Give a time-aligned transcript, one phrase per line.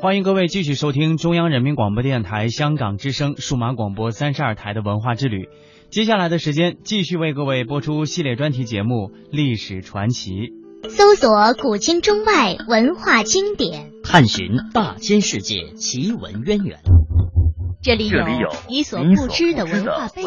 [0.00, 5.48] 欢迎各位继续收听中央人民广播电台香港之声数码广播三十二台的文化之旅。
[5.90, 10.30] 接下来的时间，继续为各位播出系列专题节目《历史传奇》，
[10.88, 16.78] 搜索古今中外文化经典，探寻大千世界奇闻渊源。
[17.82, 18.22] 这里有
[18.68, 20.22] 你所不知的文化背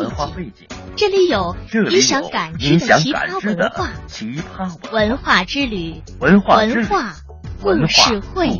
[0.47, 0.67] 景，
[0.97, 1.55] 这里有
[1.89, 3.89] 你想感知的奇葩文化。
[4.07, 7.13] 奇葩文化之旅，文化文化
[7.61, 8.59] 故事会。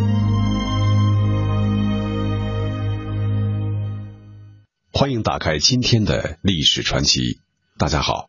[4.93, 7.39] 欢迎打开今天的历史传奇。
[7.77, 8.27] 大家好，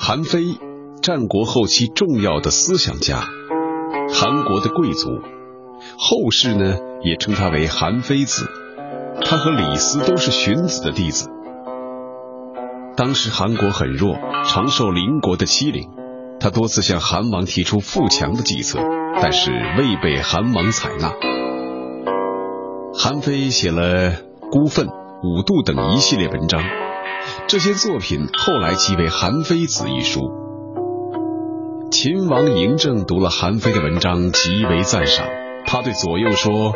[0.00, 0.58] 韩非，
[1.02, 3.28] 战国后期重要的思想家，
[4.10, 5.20] 韩国的贵族，
[5.98, 8.48] 后世呢也称他为韩非子。
[9.20, 11.28] 他和李斯都是荀子的弟子。
[12.96, 15.90] 当时韩国很弱，常受邻国的欺凌，
[16.40, 18.80] 他多次向韩王提出富强的计策。
[19.20, 21.12] 但是未被韩王采纳。
[22.96, 24.12] 韩非写了
[24.50, 24.86] 《孤愤》
[25.22, 26.62] 《五度》等一系列文章，
[27.48, 30.20] 这些作品后来即为《韩非子》一书。
[31.90, 35.26] 秦王嬴政读了韩非的文章，极为赞赏。
[35.66, 36.74] 他对左右说：“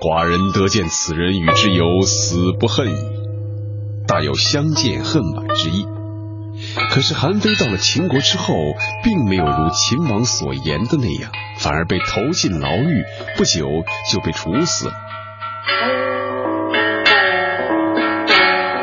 [0.00, 2.96] 寡人得见此人与之有死不恨矣，
[4.06, 5.86] 大有相见恨晚之意。”
[6.90, 8.54] 可是韩非到了秦国之后，
[9.02, 13.04] 并没有如秦王所言的那样，反而被投进牢狱，
[13.36, 13.66] 不久
[14.10, 14.92] 就被处死了。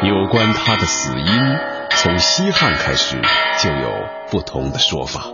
[0.04, 1.26] 有关他的死因，
[1.92, 3.18] 从西汉开始
[3.62, 3.90] 就有
[4.30, 5.32] 不同的说法。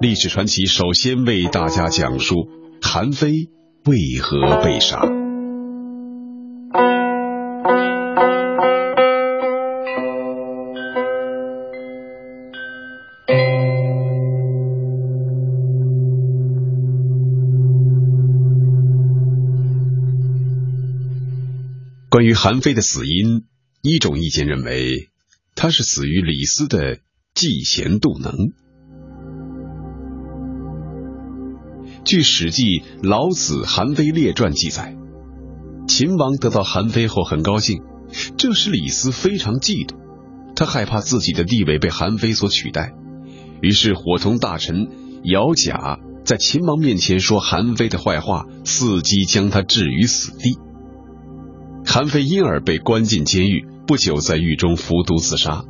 [0.00, 2.34] 历史传奇首先为大家讲述
[2.82, 3.48] 韩非
[3.86, 5.23] 为何被杀。
[22.24, 23.44] 与韩非的死因，
[23.82, 25.10] 一种意见认为
[25.54, 26.96] 他是死于李斯的
[27.34, 28.32] 嫉贤妒能。
[32.02, 32.62] 据《史记·
[33.02, 34.96] 老子韩非列传》记载，
[35.86, 37.82] 秦王得到韩非后很高兴，
[38.38, 39.94] 这使李斯非常嫉妒，
[40.56, 42.94] 他害怕自己的地位被韩非所取代，
[43.60, 44.88] 于是伙同大臣
[45.24, 50.56] 姚贾在秦王面前说韩非的坏话，伺机将他置于死地。
[51.86, 55.64] 韩非因而被关进监狱，不久在狱中服毒自杀。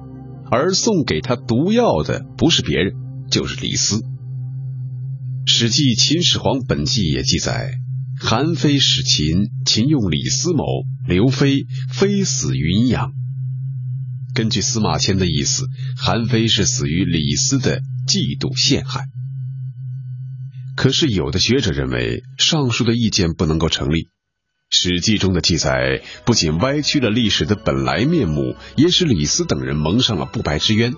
[0.50, 2.94] 而送给他毒药的不是别人，
[3.30, 3.96] 就是李斯。
[5.46, 7.74] 《史记·秦始皇本纪》也记载，
[8.20, 10.64] 韩非使秦，秦用李斯谋，
[11.08, 13.12] 刘非，非死于阴阳。
[14.34, 15.66] 根据司马迁的意思，
[15.96, 19.06] 韩非是死于李斯的嫉妒陷害。
[20.76, 24.04] 可是有的学者认为，上述的意见不能够成立。
[24.76, 30.94] 《史记》中的记载不仅歪曲了历史的本来面目，也使李斯等人蒙上了不白之冤。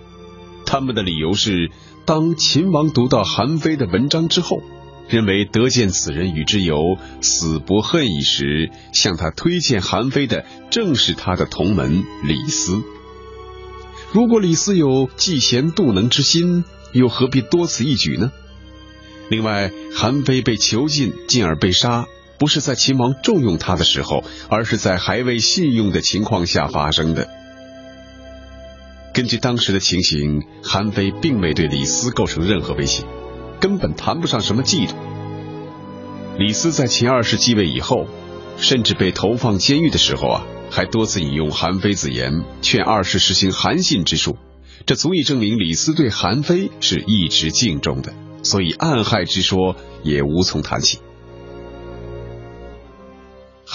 [0.65, 1.71] 他们的理由是：
[2.07, 4.63] 当秦王读到韩非的文章之后，
[5.09, 12.83] 认为得见此人与之有死不恨矣时，向他推荐韩非的正是他的同门李斯。
[14.13, 18.33] 如果李斯有嫉贤妒能之心，又何必多此一举呢？
[19.29, 22.07] 另外，韩非被囚禁，进而被杀。
[22.39, 27.29] 不是在秦王重用他的时候，而是在还未信用的情况下发生的。
[29.15, 33.05] 根据当时的情形，韩非并未对李斯构成任何威胁，
[33.59, 34.93] 根本谈不上什么嫉妒。
[36.39, 38.07] 李斯在秦二世继位以后，
[38.59, 44.37] 甚至被投放监狱的时候啊，还多次引用韩非子言，劝二世实行韩信之术，
[44.85, 48.13] 这足以证明李斯对韩非是一直敬重的，
[48.43, 50.99] 所以暗害之说也无从谈起。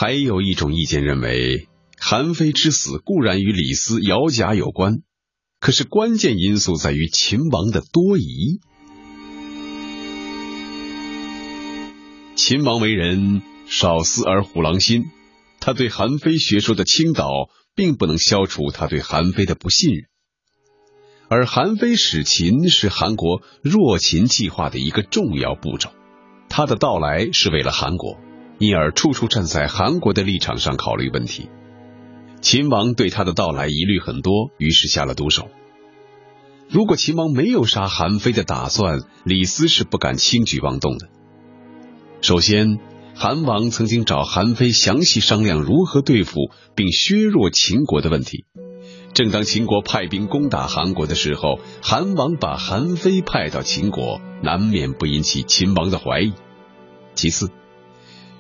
[0.02, 1.68] 还有一种意见认为，
[2.00, 5.04] 韩非之死固然与李斯、姚贾有关，
[5.60, 8.60] 可是关键因素在于秦王的多疑。
[12.36, 15.04] 秦王为人少思而虎狼心。
[15.60, 17.28] 他对韩非学说的倾倒，
[17.76, 20.06] 并不能消除他对韩非的不信任。
[21.30, 25.92] 而韩非使秦是韩国弱秦计划的一个重要步骤，
[26.50, 28.18] 他的到来是为了韩国，
[28.62, 31.50] 因而处处站在韩国的立场上考虑问题。
[32.42, 35.50] 秦王对他的到来疑虑很多，于是下了毒手。
[36.70, 41.10] 如果秦王没有杀韩非的打算，李斯是不敢轻举妄动的。
[42.22, 42.80] 首先。
[43.14, 48.46] 韩王曾经找韩非详细商量如何对付并削弱秦国的问题。
[49.14, 56.32] 正当秦国派兵攻打韩国的时候，韩王把韩非派到秦国，难免不引起秦王的怀疑。
[57.14, 57.48] 其次，《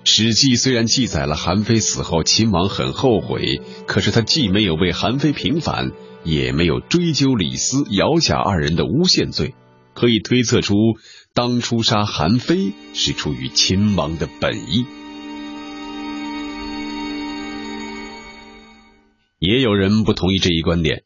[0.03, 5.91] 史记》虽然记载了韩非死后秦王很后悔，可是他既没有为韩非平反，
[6.23, 9.53] 也没有追究李斯、姚贾二人的诬陷罪，
[9.93, 10.75] 可以推测出。
[11.33, 14.85] 当初杀韩非是出于秦王的本意，
[19.39, 21.03] 也有人不同意这一观点。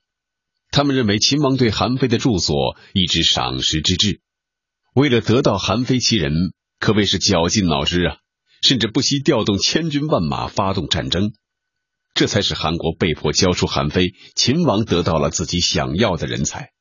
[0.72, 4.22] 他们认为秦王对韩非的住所一直赏识之至，
[4.96, 6.32] 为了得到韩非其人，
[6.80, 8.18] 可谓是绞尽脑汁啊，
[8.66, 11.34] 甚至不惜调动千军万马发动战争，
[12.16, 16.72] 这才使韩国被迫交出韩非，秦王得到了自己想要的人才，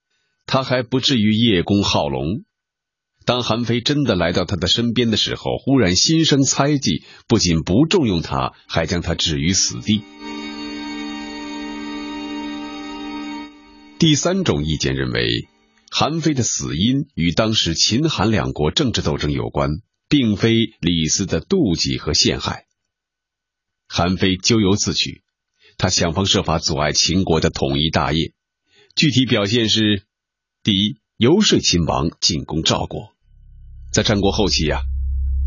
[0.47, 2.45] 他还不至于叶公好龙。
[3.27, 10.01] 当韩非真的来到他的身边的时候，忽然心生猜忌，不仅不重用他，还将他置于死地。
[13.99, 15.49] 第三种意见认为，
[15.91, 19.69] 韩非的死因与当时秦韩两国政治斗争有关，
[20.09, 22.65] 并非李斯的妒忌和陷害。
[23.89, 25.23] 韩非咎由自取，
[25.77, 28.33] 他想方设法阻碍秦国的统一大业。
[28.97, 30.05] 具体表现是：
[30.63, 33.13] 第一，游说秦王进攻赵国。
[33.93, 34.83] 在战国后期呀，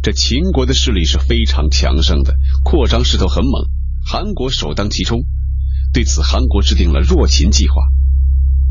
[0.04, 3.70] 这秦国的势力是非常强盛的，扩张势头很猛，
[4.06, 5.24] 韩国首当其冲。
[5.94, 7.76] 对此，韩国制定了弱秦计划，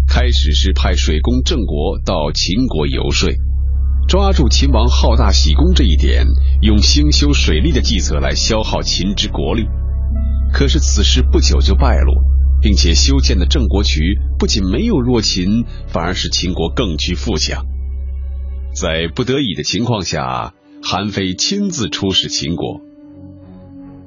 [0.07, 3.31] 开始是派水工郑国到秦国游说，
[4.09, 6.27] 抓住秦王好大喜功这一点，
[6.63, 9.65] 用兴修水利的计策来消耗秦之国力。
[10.53, 12.13] 可是此事不久就败露，
[12.63, 14.01] 并且修建的郑国渠
[14.39, 17.67] 不仅没有弱秦，反而使秦国更趋富强。
[18.73, 20.55] 在不得已的情况下，
[20.85, 22.83] 韩非亲自出使秦国。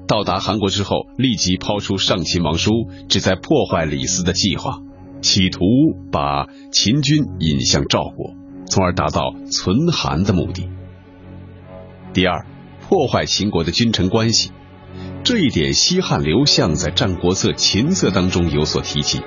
[0.08, 2.72] 到达韩国之后，立即抛出上秦王书，
[3.10, 4.80] 旨在破坏李斯的计划，
[5.22, 5.60] 企图
[6.10, 8.34] 把秦军引向赵国，
[8.70, 10.70] 从而达到存韩的目的。
[12.14, 12.46] 第二，
[12.88, 14.52] 破坏秦国的君臣关系，
[15.24, 19.22] 这一点西汉刘向在《战国策·秦策》当中有所提及。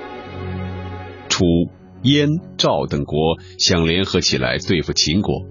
[1.29, 1.43] 楚。
[2.05, 5.45] 燕、赵等国想联合起来对付秦国，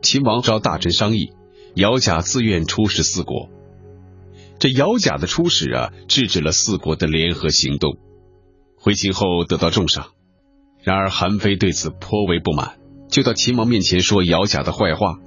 [0.00, 1.34] 秦王召大臣商议，
[1.74, 3.50] 姚贾自愿出使四国。
[4.58, 7.98] 这姚贾的出使啊，制止了四国的联合行动。
[8.74, 10.12] 回秦后得到重赏，
[10.82, 12.78] 然而韩非对此颇为不满，
[13.12, 15.18] 就到秦王面前说姚贾的坏话。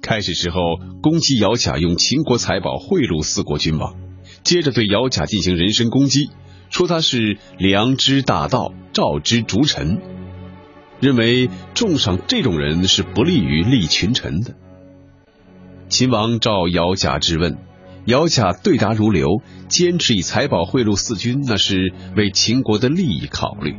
[0.00, 0.60] 开始时候
[1.02, 3.96] 攻击姚贾用秦国财宝贿赂四国君王，
[4.44, 6.30] 接着对姚贾进行人身攻击。
[6.68, 10.00] 说他是良知大盗，赵之逐臣，
[11.00, 14.54] 认为重赏这种人是不利于立群臣的。
[15.88, 17.58] 秦王召姚贾质问，
[18.04, 23.74] 姚贾对答如流，坚持以财宝贿赂四军，那是为秦国的利益考虑。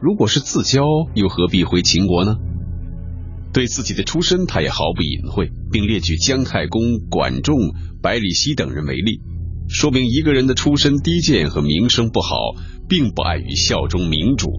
[0.00, 0.82] 如果是自交，
[1.14, 2.34] 又何必回秦国呢？
[3.54, 7.56] 对自己的出身，他也毫不隐晦，并列举姜太公、管仲、
[8.02, 9.20] 百里奚等人为例。
[9.68, 12.36] 说明一个人的出身低贱和名声不好，
[12.88, 14.50] 并不碍于效忠明主。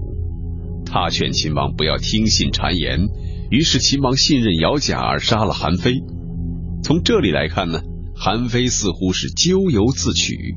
[0.85, 3.07] 他劝秦王不要听信谗言，
[3.51, 5.93] 于是秦王信任姚贾而杀了韩非。
[6.81, 7.81] 从这里来看呢，
[8.15, 10.55] 韩非似乎是咎由自取，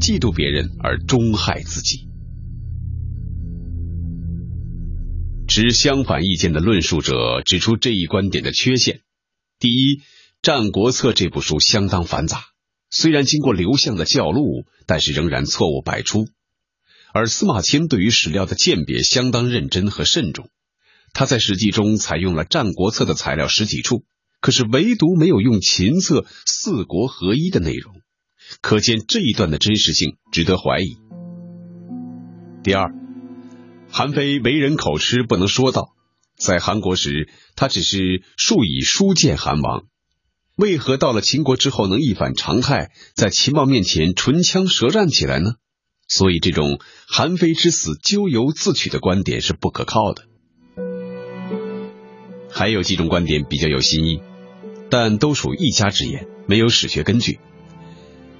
[0.00, 2.09] 嫉妒别人而终害自己。
[5.50, 9.00] 持相反意见的论述者指出这一观点的缺陷：
[9.58, 9.96] 第一，
[10.42, 12.44] 《战国策》这部书相当繁杂。
[12.88, 16.28] 虽然经过刘向的教录，但是仍然错误百出。
[17.12, 20.50] 而司马迁对于史料的鉴别相当认真和慎重，
[21.12, 24.04] 他在《史记》中采用了《战国策》的材料十几处，
[24.40, 27.96] 可是唯独没有用秦策四国合一的内容，
[28.60, 30.96] 可见这一段的真实性值得怀疑。
[32.62, 32.92] 第二，
[33.92, 35.90] 韩非为人口吃，不能说道。
[36.38, 39.82] 在韩国时，他只是数以书见韩王，
[40.56, 45.54] 为何到了秦国之后能一反常态，在秦王面前唇枪舌战起来呢？
[46.08, 50.24] 所以，这种韩非之死咎由自取的观点是不可靠的。
[52.50, 54.20] 还有几种观点比较有新意，
[54.88, 57.38] 但都属一家之言，没有史学根据。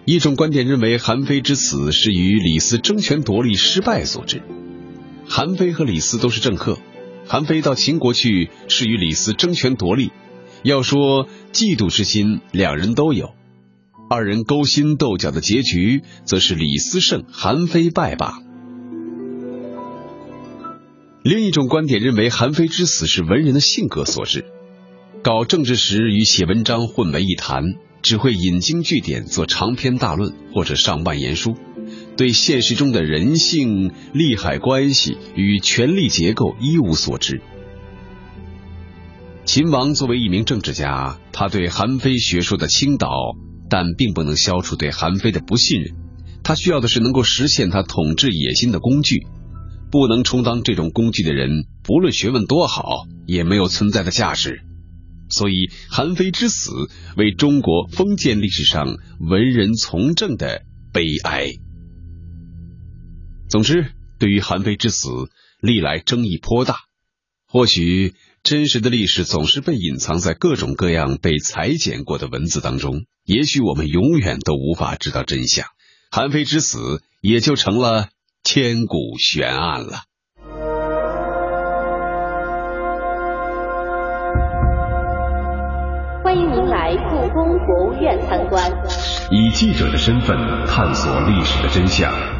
[0.04, 4.42] 一种观点认为，韩非之死是与李斯争权夺利失败所致。
[5.32, 6.76] 韩非和李斯都是政客，
[7.24, 10.10] 韩非到秦国去是与李斯争权夺利。
[10.64, 13.30] 要说嫉妒之心，两人都有。
[14.10, 18.40] 二人勾心斗角的结局，则是李斯胜，韩非败罢。
[21.22, 24.44] 另一种观点认为，韩非之死是文人的性格所致，
[25.22, 31.54] 搞政治时与写文章混为一谈，只会引经据典做长篇大论或者上万言书，
[32.20, 37.40] 对现实中的人性、利害关系与权力结构一无所知。
[39.46, 43.08] 秦王作为一名政治家，他对韩非学说的倾倒。
[43.70, 45.94] 但并不能消除对韩非的不信任，
[46.42, 49.26] 他需要的是能够实现他统治野心的工具，
[49.90, 54.60] 不能充当这种工具的人，不论学问多好，也没有存在的价值。
[55.30, 56.70] 所以，韩非之死
[57.16, 60.62] 为中国封建历史上文人从政的
[60.92, 61.52] 悲哀。
[63.50, 65.08] 总之，对于韩非之死，
[65.60, 66.76] 历来争议颇大。
[67.46, 68.14] 或许。
[68.42, 75.66] 真实的历史总是被隐藏在各种各样被裁剪过的文字当中，也许我们永远都无法知道真相。
[76.10, 78.08] 韩非之死也就成了
[78.42, 80.04] 千古悬案了。
[86.24, 88.72] 欢迎您来故宫博物院参观，
[89.30, 90.34] 以记者的身份
[90.66, 92.39] 探索历史的真相。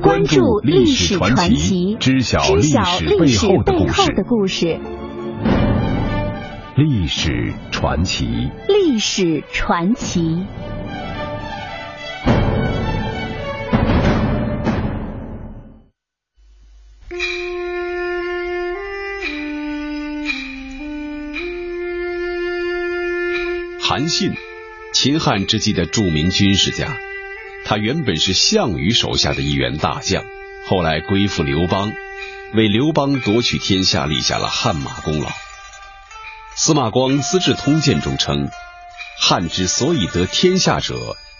[0.00, 2.78] 关注历史传奇，知晓历史
[3.18, 3.72] 背后的
[4.24, 4.78] 故事。
[6.76, 8.26] 历史传奇，
[8.68, 10.44] 历史传奇。
[23.80, 24.32] 韩信，
[24.92, 27.07] 秦汉之际的著名军事家。
[27.68, 30.24] 他原本是项羽手下的一员大将，
[30.66, 31.92] 后来归附刘邦，
[32.54, 35.28] 为刘邦夺取天下立下了汗马功劳。
[36.56, 38.48] 司马光《资治通鉴》中称
[39.20, 40.94] ：“汉之所以得天下者，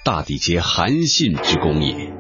[0.05, 2.13] 大抵皆韩信之功也。”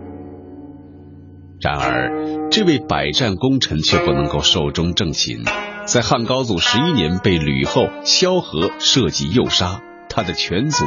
[1.61, 5.45] 然而，这位百战功臣却不能够寿终正寝，
[5.85, 10.87] 在汉高祖十一年被吕后萧何设计诱杀，他的全族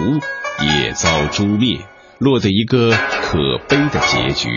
[0.60, 1.82] 也遭诛灭。
[2.22, 4.48] 落得一个可悲的结局。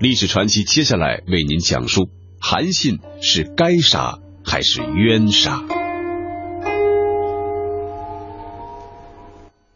[0.00, 2.08] 历史传奇接下来为您讲述：
[2.40, 5.62] 韩信是该杀还是冤杀？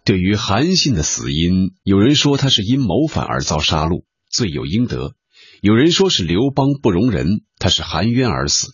[0.03, 5.12] 对于韩信的死因，有人说他是因谋反而遭杀戮，罪有应得；
[5.61, 8.69] 有人说是刘邦不容人，他是含冤而死。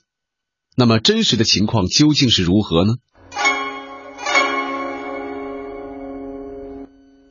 [0.77, 2.93] 那么真实的情况究竟是如何呢？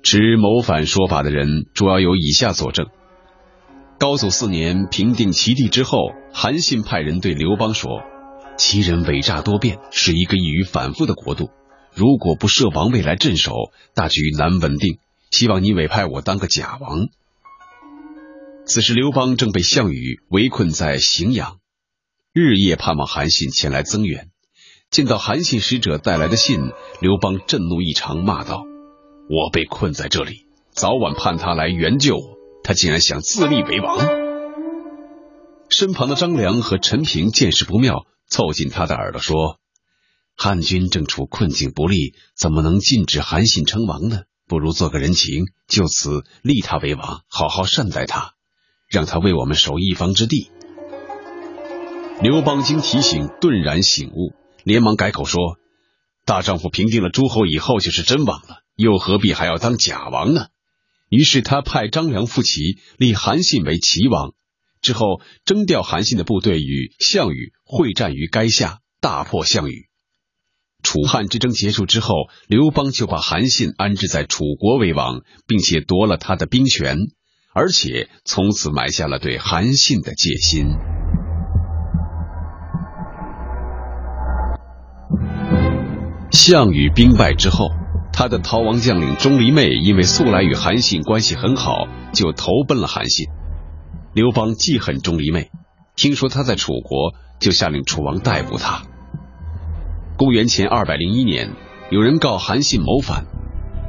[0.09, 2.87] 持谋反说法的人主要有以下佐证：
[3.99, 8.03] 高祖四年平定齐地之后，韩信派人对刘邦说
[8.57, 11.49] ：“齐人伪诈多变，是一个易于反复的国度，
[11.93, 13.51] 如果不设王位来镇守，
[13.93, 14.99] 大局难稳定。
[15.29, 17.07] 希望你委派我当个假王。”
[18.65, 21.57] 此时刘邦正被项羽围困在荥阳，
[22.31, 24.29] 日夜盼望韩信前来增援。
[24.89, 26.71] 见到韩信使者带来的信，
[27.01, 28.63] 刘邦震怒异常，骂道。
[29.29, 32.37] 我被困在这里，早晚盼他来援救我。
[32.63, 33.97] 他竟然想自立为王。
[35.69, 39.57] 身旁的张良和陈平见势不妙，凑近他的耳朵说
[40.35, 44.21] ：“汉军正处困境不利，怎么能禁止韩信称王呢？
[44.47, 48.33] 不如做个人情，就此立他为王，好好善待他，
[48.89, 50.51] 让他为我们守一方之地。”
[52.21, 55.57] 刘邦经提醒，顿然醒悟，连忙改口说
[56.25, 60.47] ：“大丈夫平定了诸侯以后，就是真王了。”又何必还要当假王呢？
[61.09, 64.33] 于是他派张良复齐，立韩信为齐王。
[64.81, 69.87] 之后征调韩信的部队与项羽会战于垓下，大破项羽。
[70.83, 72.13] 楚汉之争结束之后，
[72.47, 76.97] 刘邦就把韩信安置在楚国为王，并且夺了他的兵权，
[77.53, 80.67] 而且从此埋下了对韩信的戒心。
[86.31, 87.69] 项羽兵败之后，
[88.17, 93.27] 他的逃亡将领钟离昧因为素来与韩信关系很好，就投奔了韩信。
[94.11, 95.51] 刘邦记恨钟离昧，
[95.95, 98.81] 听说他在楚国，就下令楚王逮捕他。
[100.17, 101.51] 公元前二百零一年，
[101.91, 103.27] 有人告韩信谋反，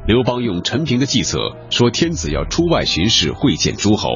[0.07, 1.39] 刘邦用陈平的计策，
[1.71, 4.11] 说天子要出外巡视会见诸侯，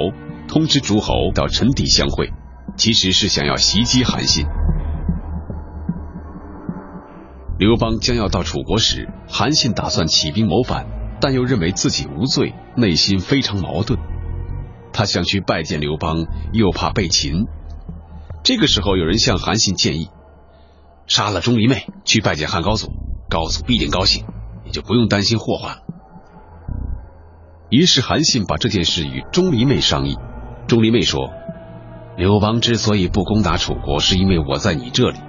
[0.46, 2.34] 通知诸侯到陈地相会，
[2.76, 4.44] 其实是想要袭击韩信。
[7.62, 10.84] 刘邦将要到楚国时，韩信打算起兵谋反，
[11.20, 14.00] 但又认为自己无罪，内心非常矛盾。
[14.92, 17.46] 他想去拜见刘邦，又怕被擒。
[18.42, 20.08] 这个时候，有人向韩信建议：
[21.06, 22.88] 杀了钟离昧，去拜见汉高祖，
[23.30, 24.24] 高祖必定高兴，
[24.64, 25.82] 也就不用担心祸患了。
[27.70, 30.18] 于是，韩信把这件事与钟离昧商议。
[30.66, 31.30] 钟离昧说
[32.18, 35.20] ：“刘邦之所以不攻打楚国，是因为我在你这里。”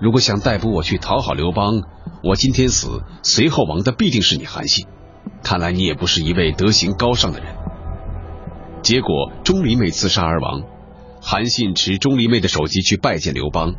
[0.00, 1.82] 如果想逮捕我去讨好刘邦，
[2.24, 4.86] 我今天死，随后亡的必定是你韩信。
[5.42, 7.54] 看来你也不是一位德行高尚的人。
[8.82, 10.62] 结果钟离昧自杀而亡，
[11.20, 13.74] 韩信持钟离昧的首级去拜见刘邦。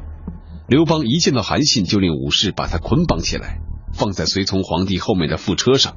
[0.67, 3.57] 刘邦一见到韩信，就令武士把他捆绑起来，
[3.91, 5.95] 放在随从皇帝后面的副车上。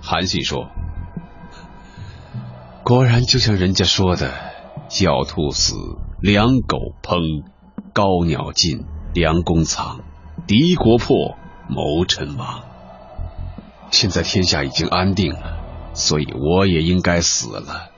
[0.00, 0.68] 韩信说
[2.84, 4.32] ：“果然就像人家说的，
[4.88, 5.74] 狡兔死，
[6.20, 7.42] 良狗烹，
[7.92, 10.00] 高鸟尽。”良公藏，
[10.46, 11.36] 敌国破，
[11.68, 12.62] 谋臣亡。
[13.90, 15.58] 现在天下已经安定了，
[15.94, 17.90] 所以我也应该死了。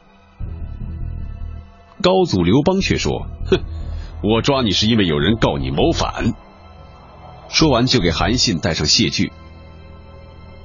[2.01, 3.61] 高祖刘邦却说：“哼，
[4.23, 6.33] 我抓你是因为有人告你谋反。”
[7.51, 9.31] 说完就给韩信戴上谢具。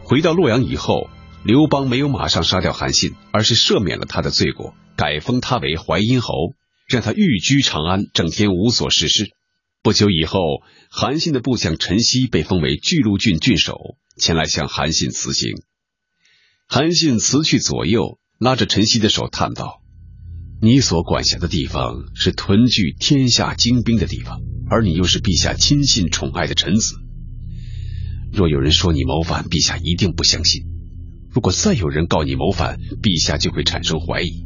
[0.05, 1.09] 回到洛阳以后，
[1.43, 6.33] 刘邦没有马上杀掉韩信，而是赦免了他的罪过，改封他为淮阴侯，
[6.87, 9.33] 让他寓居长安，整天无所事事。
[9.83, 10.39] 不久以后，
[10.89, 15.51] 韩信的部将陈豨被封为巨鹿郡郡守，前来向韩信辞行。
[16.67, 19.81] 韩信辞去左右，拉着陈豨的手叹道
[20.61, 26.95] ：“你所管辖的地方是屯聚天下精兵的地方，而你又是陛下亲信宠爱的臣子。
[28.33, 30.63] 若有人说你谋反，陛下一定不相信；
[31.29, 34.43] 如果再有人告你谋反，陛下就会产生怀疑；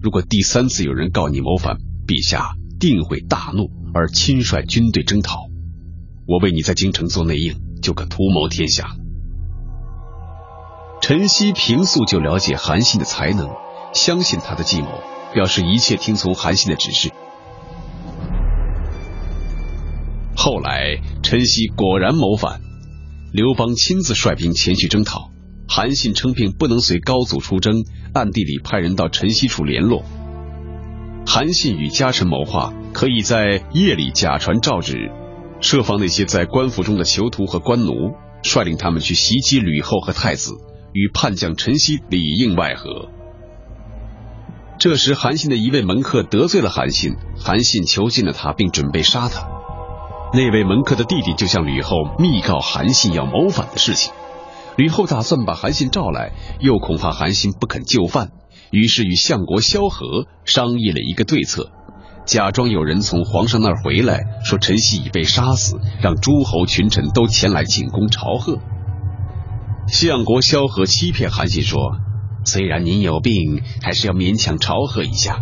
[0.00, 5.48] 如果第三次有人告你谋反，陛下定会大怒。”而亲率军队征讨，
[6.26, 8.96] 我为你在京城做内应，就可图谋天下。
[11.00, 13.50] 陈豨平素就了解韩信的才能，
[13.92, 14.88] 相信他的计谋，
[15.34, 17.10] 表示一切听从韩信的指示。
[20.36, 22.60] 后来，陈豨果然谋反，
[23.32, 25.30] 刘邦亲自率兵前去征讨，
[25.66, 30.04] 韩信称病不能随高祖出征，暗地里派人到陈豨处联络。
[31.26, 35.12] 韩信与家臣谋划，可以在夜里假传诏旨，
[35.60, 40.52] 设防那些在官府中的囚徒和官奴，率领他们去袭击吕后和太子，
[40.92, 43.08] 与叛将陈豨里应外合。
[44.78, 49.46] 这时，韩信的一位门客得罪了韩信，韩信囚禁了他，并准备杀他。
[50.32, 54.12] 那位门客的弟弟就向吕后密告韩信要谋反的事情。
[54.76, 58.30] 吕后打算把韩信召来，又恐怕韩信不肯就范。
[58.70, 61.70] 于是与相国萧何商议了一个对策，
[62.24, 68.58] 假装有人从皇上那儿回来，说陈豨已被杀死，让诸侯群臣都前来进宫朝贺。
[69.88, 71.80] 相国萧何欺骗韩信说
[72.46, 75.40] ：“虽然您有病，还是要勉强朝贺一下。”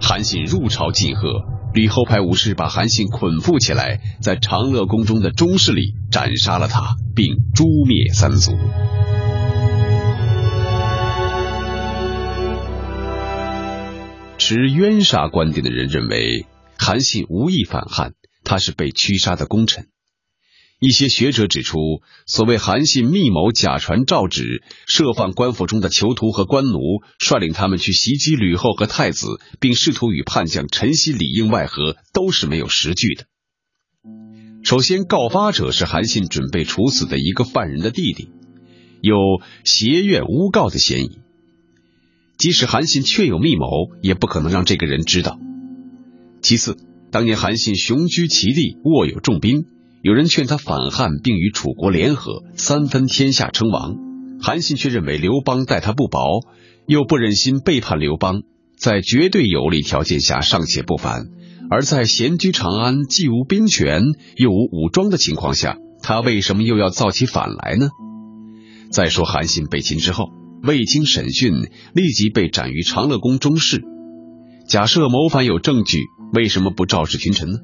[0.00, 1.42] 韩信入朝进贺，
[1.74, 8.52] 吕后派武士把韩信捆缚起来，在长乐宫中的中室里斩杀了他，并诛灭三族。
[14.52, 16.44] 持冤杀观点的人认为，
[16.76, 19.86] 韩信无意反汉，他是被驱杀的功臣。
[20.80, 21.78] 一些学者指出，
[22.26, 26.80] 所谓韩信密谋假传诏旨，设放官府中的囚徒和官奴，
[27.20, 29.28] 率领他们去袭击吕后和太子，
[29.60, 33.26] 并试图与叛将陈豨里应外合，都是没有实据的。
[34.64, 38.30] 首先，告发者是韩信准备处死的一个犯人的弟弟，
[39.00, 39.14] 有
[39.62, 41.20] 挟怨诬告的嫌疑。
[42.40, 43.66] 即使韩信确有密谋，
[44.00, 45.38] 也不可能让这个人知道。
[46.40, 46.78] 其次，
[47.12, 49.66] 当年韩信雄居其地，握有重兵，
[50.00, 53.94] 有人劝他反汉，并与楚国联合，三分天下称王。
[54.40, 56.46] 韩信却认为刘邦待他不薄，
[56.86, 58.40] 又不忍心背叛刘邦，
[58.78, 61.26] 在绝对有利条件下尚且不反，
[61.68, 64.00] 而在闲居长安、既无兵权
[64.36, 67.90] 又无武装的情况下，他为什么又要造起反来呢？
[68.90, 70.30] 再说韩信被擒之后，
[70.62, 71.52] 未经审讯，
[71.94, 73.82] 立即被斩于长乐宫中室。
[74.68, 75.98] 假设谋反有证据，
[76.32, 77.58] 为什么不昭示群臣呢？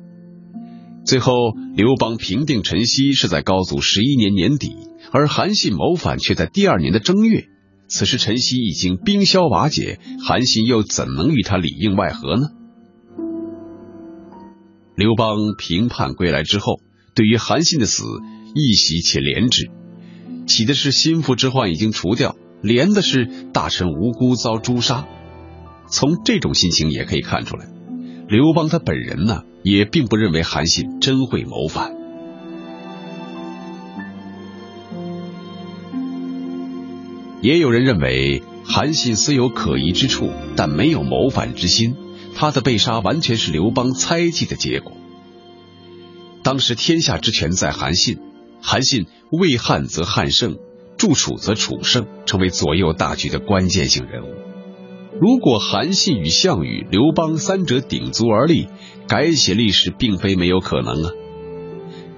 [1.04, 1.32] 最后，
[1.76, 4.76] 刘邦平定陈豨是在高祖十一年年底，
[5.12, 7.44] 而韩信谋反却在第二年的正月。
[7.86, 12.48] 此时陈豨已经兵消瓦解，韩信又怎能与他里应外合呢？
[14.96, 16.80] 刘邦平叛归来之后，
[17.14, 18.02] 对于韩信的死，
[18.54, 19.70] 一喜且怜之。
[20.48, 25.06] 喜的是心腹之患已经除掉，怜的是大臣无辜遭诛杀。
[25.88, 27.66] 从这种心情也可以看出来，
[28.28, 29.42] 刘邦他本人呢。
[29.62, 31.92] 也并不认为韩信真会谋反。
[37.40, 41.96] 也有人认为韩信虽有可疑之处，但没有谋反之心。
[42.36, 44.92] 他的被杀完全是刘邦猜忌的结果。
[46.44, 48.20] 当时天下之权在韩信，
[48.62, 50.58] 韩信为汉则汉胜，
[50.96, 54.34] 助楚则楚胜，成为左右大局的关键性人物。
[55.20, 58.68] 如果韩信与项羽、刘邦三者鼎足而立，
[59.08, 61.10] 改写历史并非没有可能啊！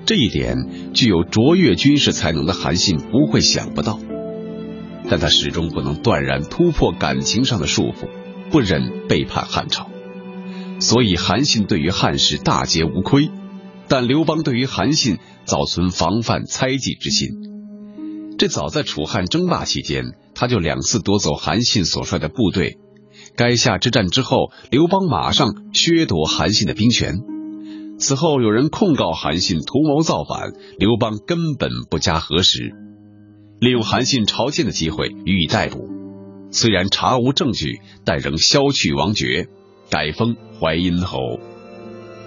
[0.05, 4.01] 这一点，具有卓越军事才能的韩信不会想不到。
[5.09, 8.09] 但他始终不能断然突破感情上的束缚，
[8.51, 9.89] 不忍背叛汉朝，
[10.81, 13.31] 所以韩信对于汉室大节无亏。
[13.87, 17.29] 但刘邦对于韩信早存防范猜忌之心，
[18.39, 22.79] 这早在楚汉争霸期间，他就两次夺走韩信所率的部队。
[23.37, 27.17] 垓下之战之后，刘邦马上削夺韩信的兵权。
[27.99, 32.73] 此后有人控告韩信图谋造反，刘邦根本不加核实，
[33.59, 35.89] 利用韩信朝见的机会予以逮捕。
[36.53, 39.49] 虽然查无证据，但仍削去王爵，
[39.91, 41.19] 改封淮阴侯。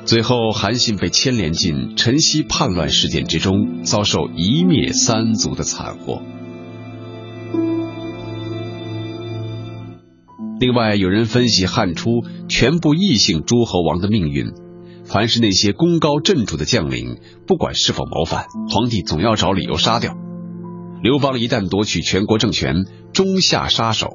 [0.04, 6.22] 最后，韩信被牵连进陈豨叛乱事件之中，遭受一灭三族的惨祸。
[10.60, 14.52] 另外，有人分析汉初全部异姓诸侯王的命运，
[15.06, 20.14] 凡是那些功高震主的将领，不管是否谋反，皇帝总要找理由杀掉。
[21.02, 24.08] 刘邦一旦夺取全国政权，中下杀手，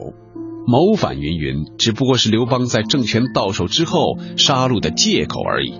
[0.66, 5.74] 谋反云云，只不过是刘邦在政权到手之后杀戮的借口而已。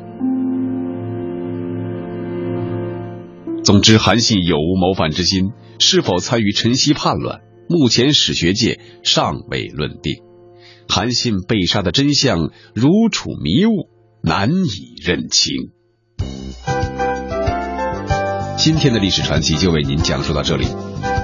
[3.65, 10.23] 总之，韩信有无谋反之心，是否参与陈豨叛乱，目前史学界尚未论定。
[10.89, 13.89] 韩信被杀的真相如处迷雾，
[14.23, 15.53] 难以认清。
[18.57, 20.67] 今天的历史传奇就为您讲述到这里，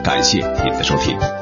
[0.03, 1.42] 感谢您的收听。